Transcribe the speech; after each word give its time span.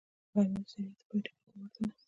غرمه 0.33 0.59
د 0.63 0.65
ستړیا 0.71 0.91
د 0.97 1.01
پای 1.07 1.19
ټکي 1.25 1.37
ته 1.43 1.49
ورته 1.59 1.81
ده 1.87 1.93